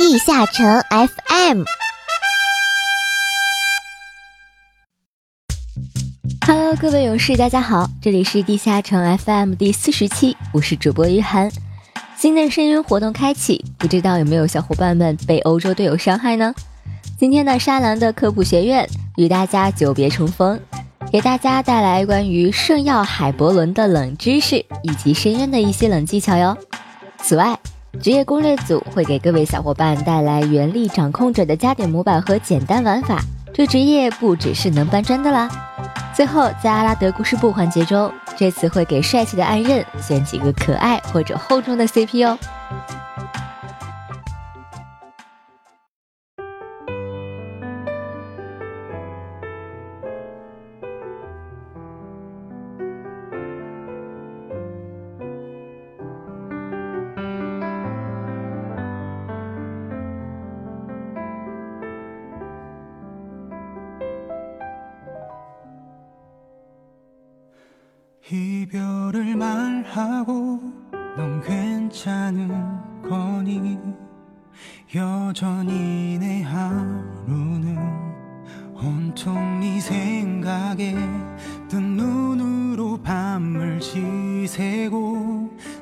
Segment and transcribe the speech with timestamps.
[0.00, 1.62] 地下城 FM。
[6.46, 11.52] Hello，各位勇士，大家好，这里是地下城 FM 第四十期，我是主播于涵。
[12.16, 16.54] 新的深渊活动开启，不知道有没有小伙伴们被欧洲队友伤害呢？
[17.18, 18.88] 今天的沙狼的科普学院
[19.18, 20.58] 与大家久别重逢，
[21.12, 26.56] 给大家带来关于圣耀海伯伦的冷知识以及深渊的一些冷技巧哟。
[27.22, 27.58] 此外，
[27.98, 33.20] 职业攻略组会给各位小伙伴带来原力掌控者的加点模板和简单玩法，
[33.52, 35.50] 这职业不只是能搬砖的啦。
[36.14, 42.38] 最后，在阿拉德故事部环节中，这次会给帅气的暗刃选几个可爱或者厚重的 CP 哦。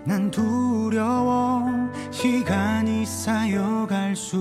[0.08, 1.66] 난 두려워
[2.10, 4.40] 시간이 쌓여갈수록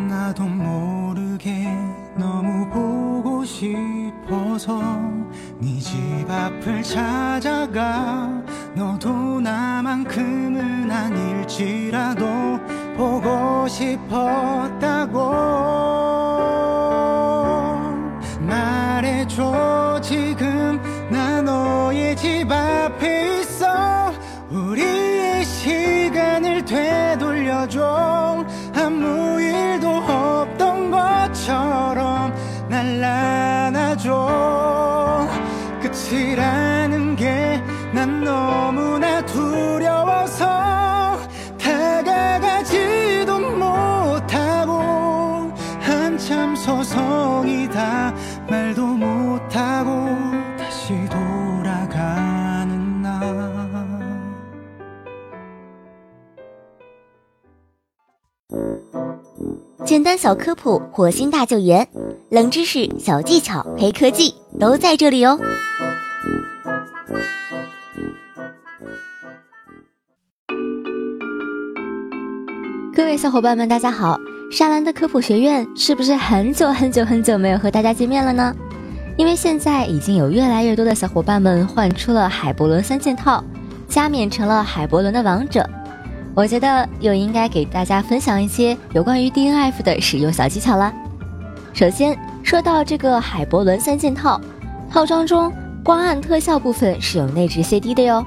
[0.08, 1.68] 나도 모르게
[2.18, 4.82] 너무 보고 싶어서
[5.60, 8.28] 네 집 앞을 찾아가
[8.74, 12.55] 너도 나만큼은 아닐지라도
[12.96, 15.20] 보고 싶었다고
[60.16, 61.86] 小科普，火星大救援，
[62.30, 65.38] 冷知识、小技巧、黑科技都在这里哦。
[72.94, 74.18] 各位小伙伴们，大家好！
[74.50, 78.54] 沙兰的科普学院是不是很久很久很久没有和大家见面了呢？
[79.18, 83.44] 因为现在已经有越来越多的小伙伴们换出了海伯伦三件套，
[83.86, 85.68] 加冕成了海伯伦的王者。
[86.36, 90.92] 我觉得又应该给大家分享一些有关于 DNF 的使用小技巧了。
[91.72, 94.38] 首先说到这个海伯伦三件套，
[94.90, 95.50] 套装中
[95.82, 98.22] 光暗特效部分是有内置 CD 的哟。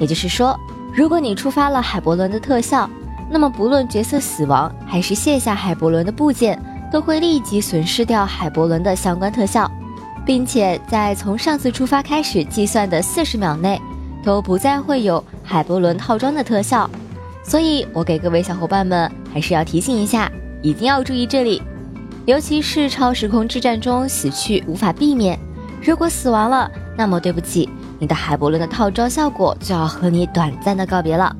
[0.00, 0.58] 也就是说，
[0.92, 2.90] 如果你触发了海伯伦的特效，
[3.30, 9.70] 那么不论角色死亡还是卸下海伯伦的部件，都会立即损失掉海伯伦的相关特效，
[10.26, 13.80] 并且在从上次出发开始计算的四十秒内，
[14.24, 16.90] 都不再会有海伯伦套装的特效。
[17.44, 20.30] 所以，我给各位小伙伴们还是要提醒一下，
[20.62, 21.60] 一定要注意这里，
[22.24, 25.38] 尤其是超时空之战中死去无法避免，
[25.82, 31.34] 如果死亡了，那么对不起，你的海伯伦的套装效果就要和你短暂的告别了。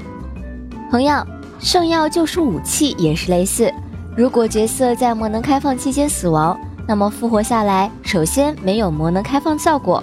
[0.90, 1.26] 同样，
[1.60, 3.72] 圣药救赎武器也是类似，
[4.16, 10.02] 如果角色在魔能开放期间死亡，那么复活下来，首先没有魔能开放效果，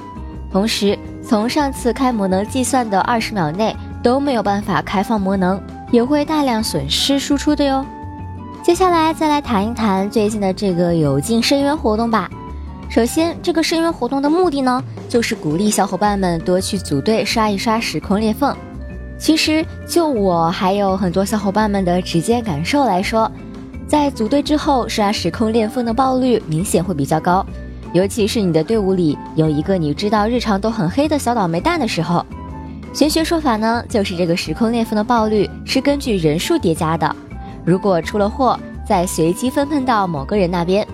[0.49, 5.61] 同时从上次开魔能计算的二十秒内都没有办法开放魔能。
[5.91, 7.85] 也会大量损失输出的哟。
[8.61, 12.29] 接下来再来谈一谈最近的这个有进深渊活动吧。
[12.89, 18.55] 首先，这个深渊活动的目的呢，就是鼓励小伙伴们多去组队刷一刷时空裂缝。
[19.17, 23.31] 其实，就我还有很多小伙伴们的直接感受来说，
[23.87, 27.45] 在组队之后刷时空裂缝的爆率明显会比较高，
[27.93, 32.25] 尤其是你的队伍里有一个你知道日常都很黑的小倒霉蛋的时候。
[32.91, 37.15] 玄学说法呢，就是这个时空裂缝的爆率是根据人数叠加的，
[37.63, 40.85] 如果出了货，再随机分配到某个人那边，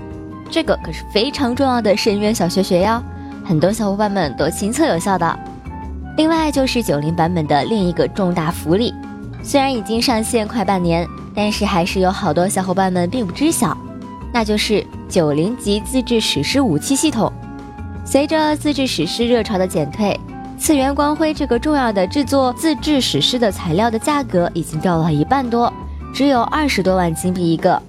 [0.51, 3.01] 这个可是非常重要的深渊小学学哟，
[3.45, 5.39] 很多小伙伴们都亲测有效的。
[6.17, 8.93] 另外就是九零版本的另一个重大福利，
[9.41, 13.75] 虽然已经上线快半年，但是还是有好多小伙伴们并不知晓，
[14.33, 17.31] 那就是九零级自制史诗武器系统。
[18.03, 20.19] 随着自制史诗热潮的减退，
[20.57, 25.71] 次元光辉这个重要的制作自制史诗的材料的价格已经掉了一半多，
[26.13, 27.81] 只有二十多万金币一个。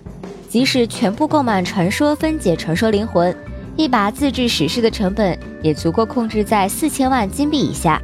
[0.48, 3.34] 即使全部购买传说分解传说灵魂，
[3.76, 8.00] 一把自制史诗的成本也足够控制在四千万金币以下。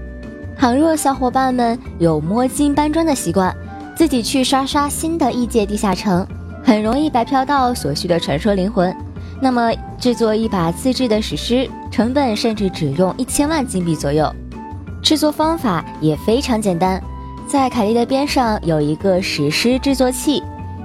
[0.56, 3.54] 倘若小伙伴们有摸金搬砖的习惯，
[3.96, 6.26] 自己去刷刷新的异界地下城，
[6.62, 8.94] 很容易白嫖到所需的传说灵魂。
[9.40, 14.32] 那么制作一把自制的史诗，成本甚至只用一千万金币左右。
[15.02, 17.02] 制作方法也非常简单，
[17.48, 20.40] 在凯莉的边上有一个史诗制作器。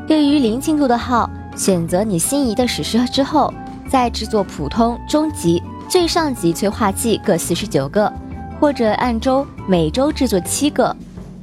[0.07, 3.53] 对于零进度的号，选择你心仪的史诗之后，
[3.87, 8.11] 再制作普通、中级、最上级催化剂各四十九个，
[8.59, 10.95] 或者按周每周制作七个，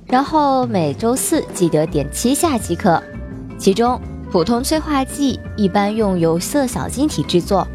[0.06, 3.00] 然后每周四记得点七下即可。
[3.56, 4.00] 其中
[4.32, 7.67] 普通催化剂一般用有色小晶体制作，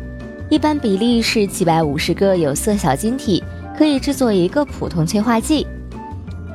[0.49, 3.41] 一般比例是七百五十个有色小晶体。
[3.79, 5.65] 可以制作一个普通催化剂。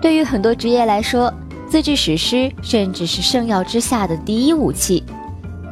[0.03, 1.33] 对于很多职业来说，
[1.67, 5.03] 自制史诗甚至是圣药之下的第一武器。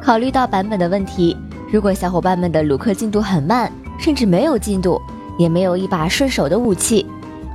[0.01, 1.37] 考虑到版本的问题，
[1.71, 4.99] 如果小伙伴们的鲁克进度很慢，甚至没有进度，
[5.37, 7.05] 也没有一把顺手的武器，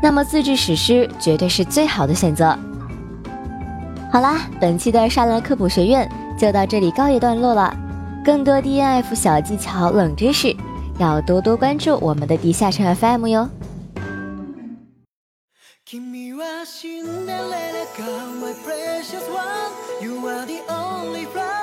[0.00, 2.56] 那么自制史诗绝对是最好的选择。
[4.12, 6.08] 好啦，本期的沙兰科普学院
[6.38, 7.76] 就到这里告一段落了。
[8.24, 10.54] 更多 DNF 小技巧、冷知识，
[10.98, 13.48] 要多多关注我们的地下城 FM 哟。
[15.87, 17.41] 君はシンデレラ
[17.95, 18.03] か
[18.41, 19.71] My precious one
[20.01, 21.56] You are the only flower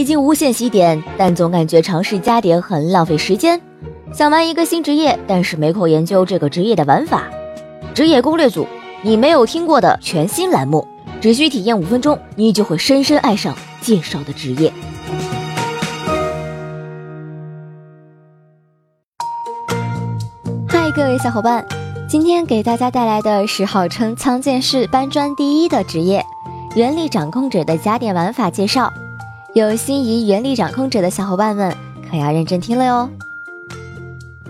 [0.00, 3.60] 已经无限洗点，但总感觉尝试加点很浪费时间。
[4.14, 7.24] 想玩一个新职业，但是没空研究这个职业的玩法。
[7.92, 8.66] 职业攻略组，
[9.02, 10.88] 你没有听过的全新栏目，
[11.20, 14.72] 只需体验五分钟，你就会深深爱上介绍的职业。
[20.66, 21.62] 嗨，各位小伙伴，
[22.08, 26.24] 今天给大家带来的是号称仓剑士搬砖第一的职业——
[26.74, 28.90] 原力掌控者的加点玩法介绍。
[29.52, 31.76] 有心仪原力掌控者的小伙伴们，
[32.08, 33.10] 可要认真听了哟。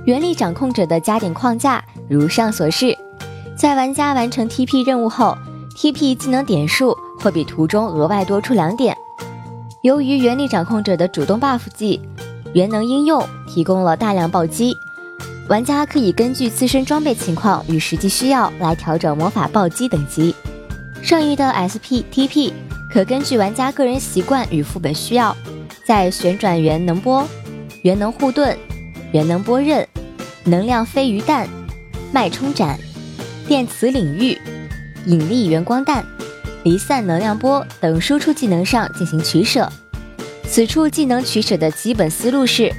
[0.05, 2.95] 原力掌控者的加点框架如上所示，
[3.57, 5.35] 在玩家完成 TP 任务后
[5.75, 8.95] ，TP 技能点数会比图中额外多出两点。
[9.81, 11.99] 由于原力掌控者的主动 buff 技
[12.53, 14.77] 原能应用提供了大量暴击，
[15.49, 20.35] 玩家可以根据自身装备情况与实际需要来调整魔法暴击等级。
[21.01, 22.53] 剩余的 SP、TP
[22.93, 25.37] 可根据玩家个人习惯与副本需要，
[25.85, 27.27] 在旋转原能波、
[27.83, 28.57] 原能护盾、
[29.13, 29.87] 原能波刃、
[30.45, 31.49] 能量飞鱼弹、
[32.13, 32.79] 脉冲斩、
[33.47, 34.37] 电磁领域、
[35.07, 36.05] 引力圆光弹、
[36.65, 39.71] 离散能量波等输出技能上进行取舍。
[40.49, 42.73] 此处技能取舍的基本思路是：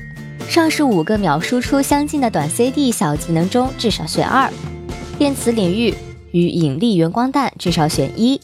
[0.49, 4.51] 上述五个秒输出相近的短 CD 小技能中至少选二，
[5.17, 5.95] 电磁领域
[6.31, 8.41] 与引力圆光弹至少选一，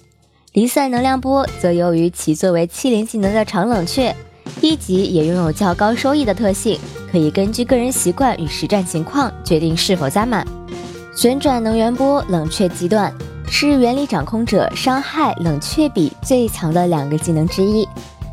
[0.58, 4.16] 离散能量波则由于其作为七零技能的长冷却，
[4.60, 6.80] 一级也拥有较高收益的特性，
[7.12, 10.44] 可以根据个人习惯与实战情况决定是否加满。
[11.16, 13.14] 旋转能源波冷却极段
[13.48, 17.88] 是原理掌控者伤害冷却比最强的两个技能之一，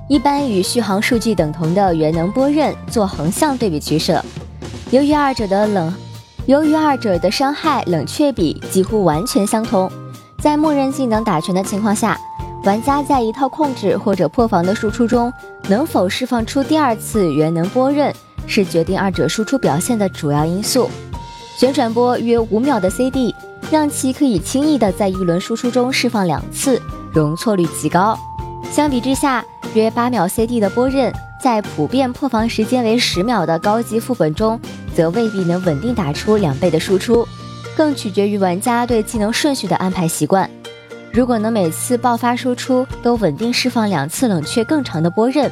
[0.09, 4.25] 一般与续航数据等同的原能波刃做横向对比取舍。
[4.90, 5.95] 由于二者的冷，
[6.47, 9.93] 由于二者的伤害冷却比几乎完全相同，
[10.45, 12.21] 在默认技能打全的情况下，
[12.65, 15.33] 玩家在一套控制或者破防的输出中
[15.69, 18.15] 能否释放出第二次元能波刃，
[18.47, 20.91] 是决定二者输出表现的主要因素。
[21.57, 23.35] 旋转波约五秒的 CD，
[23.71, 26.79] 让其可以轻易的在一轮输出中释放两次，
[27.15, 28.15] 容错率极高。
[28.71, 31.11] 相比之下，约八秒 CD 的波刃，
[31.43, 34.61] 在普遍破防时间为十秒的高级副本中。
[34.95, 37.27] 则未必能稳定打出两倍的输出，
[37.76, 40.49] 更取决于玩家对技能顺序的安排习惯。
[41.12, 45.50] 如果能每次爆发输出都稳定释放两次冷却更长的波刃，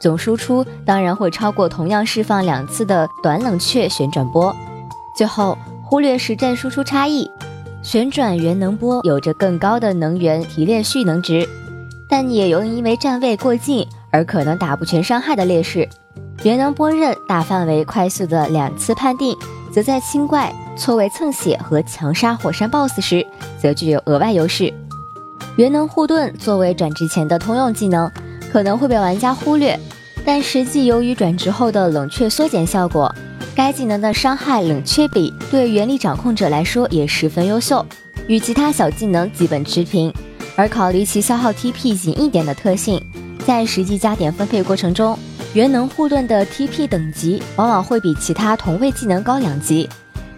[0.00, 4.54] 总输出当然会超过同样释放两次的短冷却旋转波。
[5.16, 7.30] 最后，忽略实战输出差异，
[7.82, 11.46] 旋转元能波有着更高的能源提炼蓄能值，
[12.08, 15.86] 但也有因为站位过近而可能打不全伤害的劣势。
[16.42, 19.36] 元能波刃大范围快速的两次判定，
[19.72, 23.26] 则在清怪、错位蹭血和强杀火山 BOSS 时，
[23.60, 24.72] 则具有额外优势。
[25.56, 28.10] 元能护盾作为转职前的通用技能，
[28.52, 29.78] 可能会被玩家忽略，
[30.24, 33.14] 但实际由于转职后的冷却缩减效果，
[33.54, 37.84] 该技能的伤害冷却比对原力掌控者来说也十分优秀，
[38.26, 40.12] 与其他小技能基本持平。
[40.54, 43.02] 而考虑其消耗 TP 仅一点的特性，
[43.46, 45.18] 在实际加点分配过程中。
[45.54, 49.86] 元能护盾的 TP 等级往往会比其他同位技能高两级，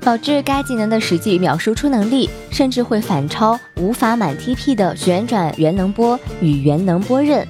[0.00, 7.46] 导致该技能的实际秒输出能力甚至会反超无法满 TP 的旋转元能波与元能波刃。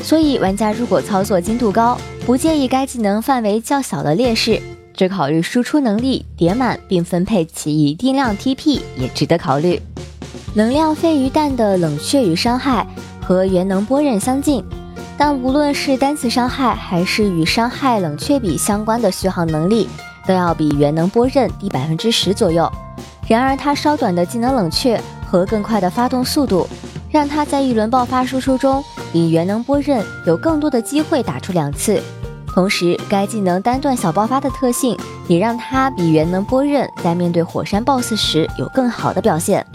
[0.00, 4.62] 所以，玩家如果操作精度高，不介意该技能范围较小的劣势，
[4.94, 9.82] 只考虑输出能力叠满并分配其一定量 TP 也值得考虑。
[10.54, 12.86] 能量飞鱼弹的冷却与伤害
[13.20, 14.64] 和元能波刃相近。
[15.20, 19.86] 但无论是单次伤害，还是与伤害冷却比相关的续航能力，
[20.26, 22.66] 都要比元能波刃低百分之十左右。
[23.28, 24.98] 然而，它稍短的技能冷却
[25.30, 26.66] 和更快的发动速度，
[27.10, 32.02] 让它在一轮爆发输出中，比元能波刃有更多的机会打出两次。
[32.46, 34.96] 同时，该技能单段小爆发的特性，
[35.28, 39.66] 也让它比元能波刃在面对火山 BOSS 时有更好的表现。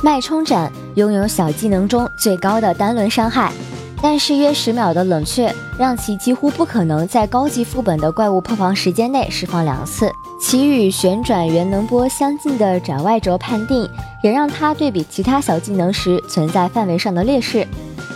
[0.00, 3.52] 脉冲斩拥有小技能中最高的单轮伤害。
[4.02, 10.10] 但是约十秒的冷却，让其几乎不可能在高级副本的怪物破防时间内释放两次。
[10.40, 13.86] 其与旋转元能波相近的斩外轴判定，
[14.22, 17.66] 也让它对比其他小技能时存在范围上的劣势。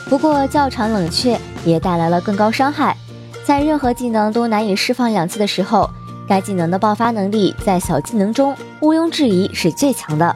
[0.08, 2.96] 不过较长冷却也带来了更高伤害，
[3.44, 5.90] 在任何技能都难以释放两次的时候，
[6.26, 10.34] 该技能的爆发能力在小技能中毋庸置疑是最强的。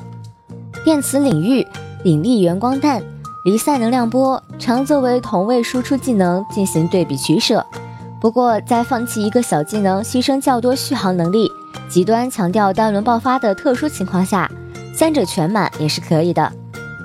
[0.85, 1.67] 电磁领域，
[2.05, 3.03] 引力元光弹。
[3.49, 7.65] 离散能量波常作为同位输出技能进行对比取舍，
[8.21, 11.51] 不过在放弃一个小技能、牺牲较多续航能力、
[11.89, 14.51] 极端强调单轮爆发的特殊情况下，
[14.95, 16.53] 三者全满也是可以的。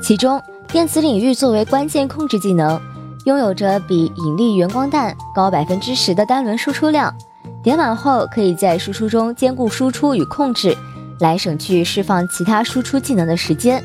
[0.02, 2.78] 其中，电磁领域作为关键控制技能，
[3.24, 7.16] 拥有着比引力元光弹高百分之十的单轮输出量，
[7.64, 10.76] 点满后可以在输出中兼顾输出与控制，
[11.22, 13.82] 来省去释放其他输出技能的时间。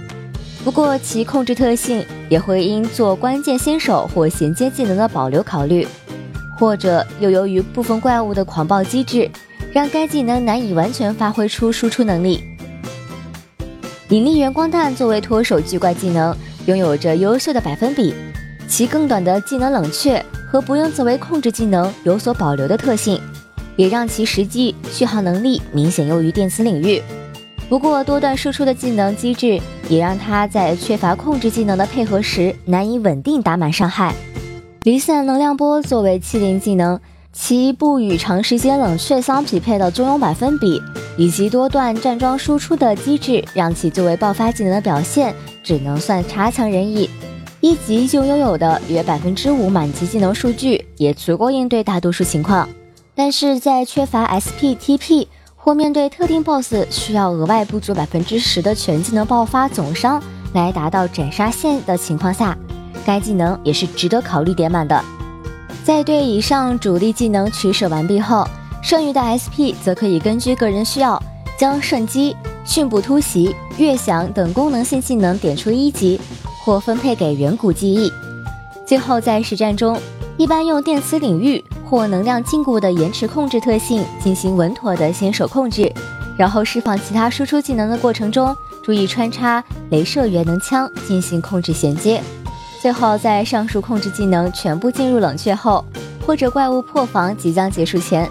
[0.68, 5.88] 不过，其控制特性也会因做关键新手或衔接技能的保留考虑，
[6.58, 9.30] 或者又由于部分怪物的狂暴机制，
[9.72, 12.44] 让该技能难以完全发挥出输出能力。
[14.10, 18.12] 引力元光弹作为脱手巨怪技能，拥有着优秀的百分比，
[18.68, 20.22] 其更短的技能冷却
[20.52, 23.18] 和不用作为控制技能有所保留的特性，
[23.74, 27.02] 也让其实际续航能力明显优于电磁领域。
[27.70, 29.58] 不过，多段输出的技能机制
[29.88, 34.14] 也让他在缺乏控制技能的配合时难以稳定打满伤害。
[34.84, 36.98] 离散能量波作为气灵技能，
[37.32, 40.80] 其不与长时间冷却相匹配的中庸百分比，
[41.16, 47.10] 以及多段站桩输出的机制，让其作为爆发技能的表现只能算差强人意。
[47.60, 52.68] 一级就拥有的约百分之五满级技能数据，也足够应对大多数情况。
[53.14, 55.26] 但是在缺乏 SP TP。
[55.68, 60.18] 或面对特定 BOSS 需要额外不足百分之十的全技能爆发总伤
[60.54, 62.56] 来达到斩杀线的情况下，
[63.04, 65.04] 该技能也是值得考虑点满的。
[65.84, 68.48] 在对以上主力技能取舍完毕后，
[68.82, 71.22] 剩余的 SP 则可以根据个人需要，
[71.58, 72.34] 将瞬击、
[72.64, 76.18] 迅步突袭、悦享等功能性技能点出一级，
[76.64, 78.10] 或分配给远古记忆。
[78.86, 80.00] 最后在实战中，
[80.38, 81.62] 一般用电磁领域。
[81.88, 85.90] 或能量禁锢的延迟控制特性进行稳妥的先手控制，
[86.36, 92.22] 然后释放其他输出技能的过程中，注意穿插镭射元能枪进行控制衔接。
[92.80, 95.84] 最后在上述控制技能全部进入冷却后，
[96.26, 98.30] 或者怪物破防即将结束前，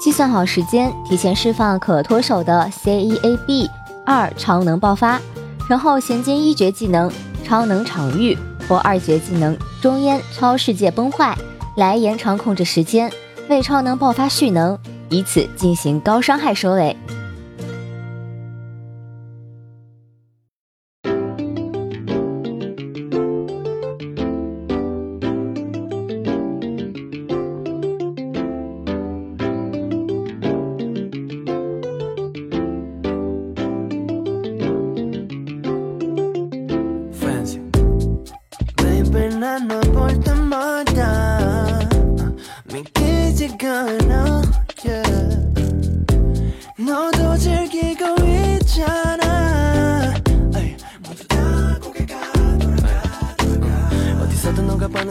[0.00, 3.68] 计算好时间，提前释放可脱手的 C E A B
[4.06, 5.20] 二超能爆发，
[5.68, 7.10] 然后衔接一绝技能
[7.44, 11.36] 超能场域或二绝技能中烟超世界崩坏，
[11.74, 13.10] 来延长控制时间，
[13.48, 16.96] 为超能爆发蓄能，以此进行高伤害收尾。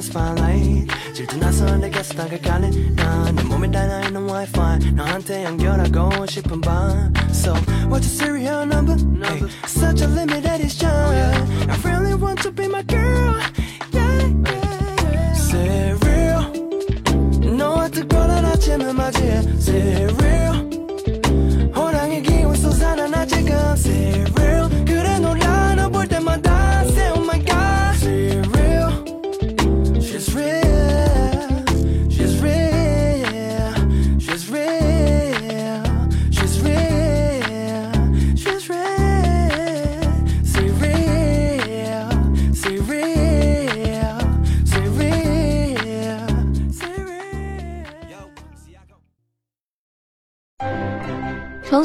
[0.02, 0.88] the spotlight.
[1.14, 4.80] 질투나서 내게 다가가는 난내 몸에 닿아 있는 Wi-Fi.
[4.94, 7.14] 나한테 연결하고 싶은 밤.
[7.32, 7.54] So
[7.90, 8.96] what's your serial number?
[9.24, 10.90] Hey, such a limited edition.
[10.90, 11.46] Oh, yeah.
[11.70, 13.38] I really want to be my girl.
[13.94, 15.34] Yeah, yeah.
[15.36, 16.52] Serial.
[17.58, 20.71] 너와 특별한 아침을 맞이해 Serial.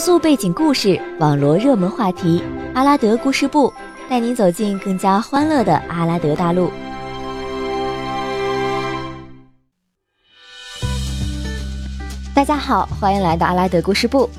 [0.07, 2.41] 速背景故事，网罗热门话题。
[2.75, 3.73] 阿拉德故事部
[4.09, 6.71] 带您走进更加欢乐的阿拉德大陆。
[12.33, 14.31] 大家好，欢迎来到阿拉德故事部。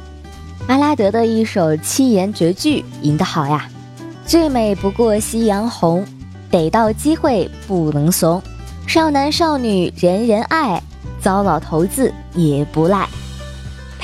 [0.70, 3.70] 阿拉德的一首七言绝句吟得好呀：
[4.26, 6.06] 最美不过夕阳红，
[6.50, 8.42] 逮到机会不能怂。
[8.88, 10.82] 少男少女人人爱，
[11.20, 13.06] 糟老头子也不赖。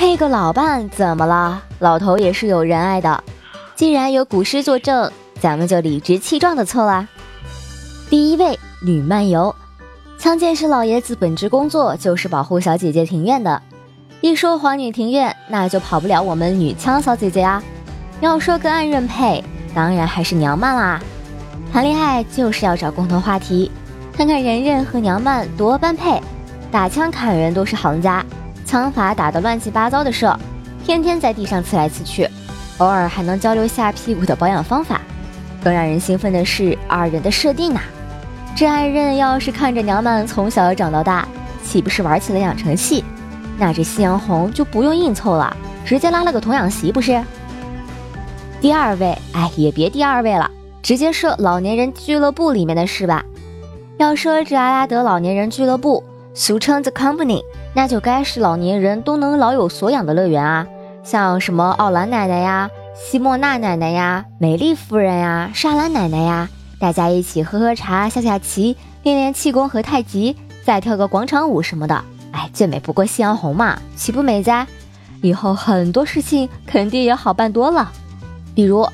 [0.04, 1.62] 配个老伴怎么了？
[1.78, 3.24] 老头也是有人爱的。
[3.74, 7.08] 既然有古诗作证，咱们就理直气壮的凑啦。
[8.10, 9.56] 第一位女漫游，
[10.18, 13.62] 枪剑是老爷子本职工作就是保护小姐姐庭院的。
[14.20, 17.62] 一说皇女庭院，那就跑不了我们女枪小姐姐啊。
[18.20, 19.42] 要说跟暗刃配，
[19.74, 21.00] 当然还是娘漫啦。
[21.72, 23.70] 谈恋爱就是要找共同话题，
[24.12, 26.20] 看看人刃和娘漫多般配，
[26.70, 28.22] 打枪砍人都是行家。
[28.64, 30.36] 枪法打得乱七八糟的射，
[30.84, 32.28] 天天在地上刺来刺去，
[32.78, 35.00] 偶尔还能交流下屁股的保养方法。
[35.62, 37.82] 更让人兴奋的是二人的设定啊！
[38.54, 41.26] 这爱人要是看着娘们从小长到大，
[41.62, 43.02] 岂不是玩起了养成系？
[43.58, 47.22] 那这夕阳红就不用硬凑了，直接拉了个童养媳不是？
[48.60, 50.50] 第二位，哎，也别第二位了，
[50.82, 53.24] 直接说老年人俱乐部里面的事吧。
[53.96, 56.02] 要说这阿拉德老年人俱乐部，
[56.34, 57.42] 俗称 The Company。
[57.74, 60.66] 那就该是老年人都能老有所养的乐园啊，
[61.02, 72.04] 像什么奥兰奶奶呀、西莫娜奶奶呀、美丽夫人呀、莎兰奶奶呀，大家一起喝喝茶、下下棋、练练气功和太极，再跳个广场舞什么的。
[72.30, 74.66] 哎，最美不过夕阳红嘛，岂不美哉？
[75.20, 77.90] 以后很多事情肯定也好办多了。
[78.54, 78.86] 比如，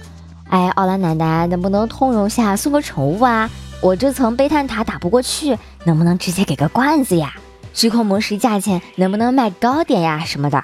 [0.48, 3.50] 哎，奥兰奶奶能不能通融下送个宠物啊？
[3.82, 7.34] 我这层悲叹塔打不过去，能不能直接给个罐子呀？
[7.72, 10.22] 虚空魔石价钱能不能卖高点呀？
[10.24, 10.62] 什么的，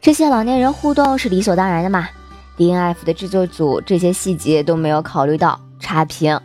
[0.00, 2.08] 这些老年人互动是理所当然的嘛。
[2.56, 6.38] DNF 的制作组这些细节都没有考虑到，差评。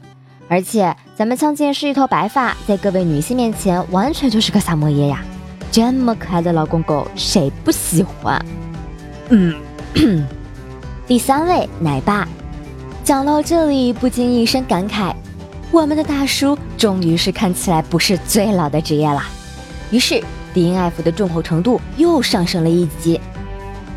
[0.48, 5.24] 而且咱们枪剑是一头白发，在各位女性面前完全就是个萨摩耶呀。
[5.72, 8.46] 这么可爱的老公公，谁不喜欢？
[9.30, 9.56] 嗯。
[11.08, 12.28] 第三位奶爸，
[13.04, 15.14] 讲到这里不禁一声感慨：
[15.72, 19.24] 我们的大叔终于是看起来不是最老的职业了。
[19.94, 20.20] 于是
[20.56, 23.22] DNF 的重口程度又上升了一级。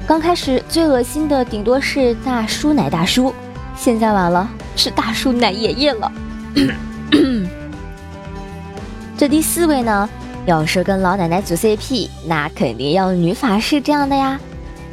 [0.06, 3.32] 刚开始最恶心的顶多是大叔奶大叔，
[3.74, 6.12] 现在完了，是大叔奶爷爷了。
[9.16, 10.06] 这第四位呢，
[10.44, 14.38] 要是跟老奶奶组 CP，那肯定要女法师这样的呀。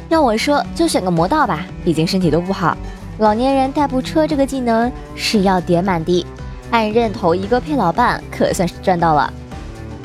[0.08, 2.74] 要我说，就选个魔道吧，毕竟身体都不好。
[3.18, 6.24] 老年人代步车这个技能是要点满的，
[6.70, 9.30] 按刃头一个配老伴，可算是赚到了。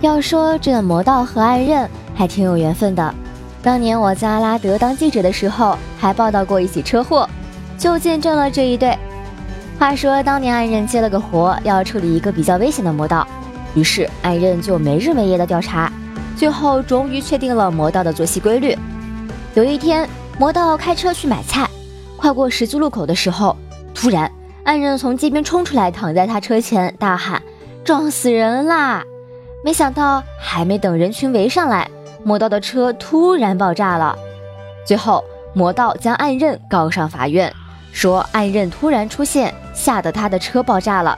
[0.02, 3.14] 要说这魔道和爱刃还挺有缘分的，
[3.62, 7.30] 当年我在阿拉德当记者的时候，还报道过一起车祸，
[7.78, 8.98] 就见证了这一对。
[9.78, 13.28] 话说当年爱刃接了个活，要处理一个比较危险的魔道，
[13.76, 15.92] 于是爱刃就没日没夜的调查，
[16.38, 18.78] 最后终于确定了魔道的作息规律。
[19.54, 20.08] 有一天，
[20.38, 21.70] 魔道开车去买菜，
[22.16, 23.56] 快过十字路口的时候，
[23.94, 24.32] 突然
[24.64, 27.42] 爱刃从街边冲出来，躺在他车前，大喊
[27.84, 29.04] ：“撞死人啦！”
[29.63, 31.89] 没想到还没等人群围上来，
[32.24, 34.17] 魔道的车突然爆炸了。
[34.86, 37.54] 最后，魔道将暗刃告上法院。
[37.91, 41.17] 说暗刃突然出现，吓得他的车爆炸了。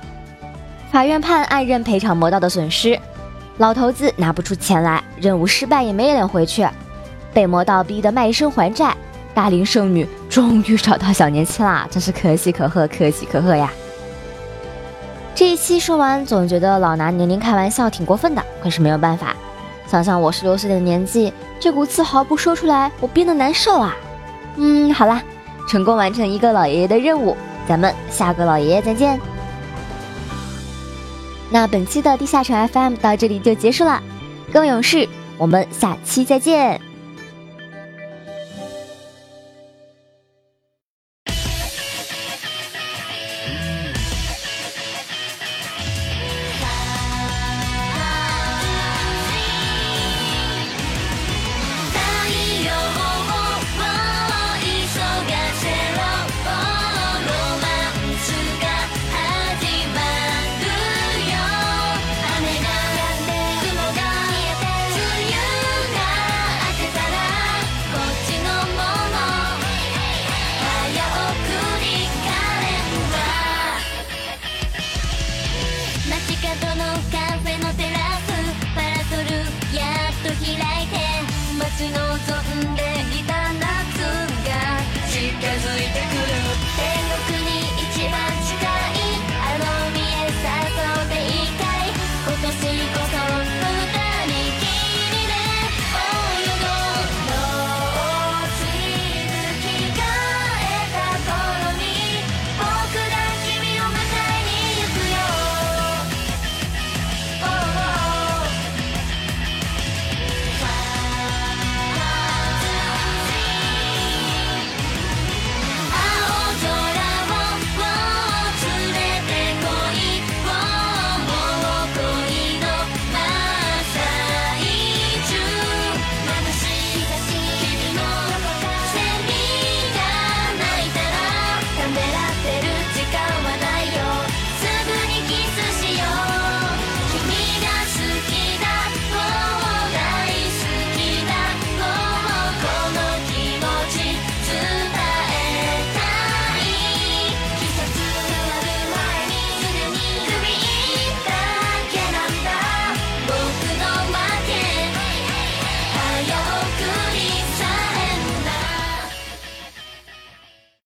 [0.91, 2.99] 法院判暗刃赔偿魔道的损失，
[3.58, 6.67] 老头子拿不出钱来，任务失败也没脸回去，
[7.34, 8.95] 被魔道逼得卖身还债。
[9.34, 13.71] 大龄剩女终于找到小年轻啦，真是可喜可贺，可喜可贺呀！
[15.34, 19.36] 这一期说完，总觉得老拿年龄开玩笑挺过分的，可是没有办法。
[19.88, 23.96] 想想我十六岁的年纪，这股自豪不说出来，我憋得难受啊。
[24.58, 25.22] 嗯，好啦。
[25.67, 29.20] 成功完成一个老爷爷的任务，咱们下个老爷爷再见。
[31.50, 34.02] 那本期的地下城 FM 到这里就结束了，
[34.52, 36.90] 各位勇士，我们下期再见。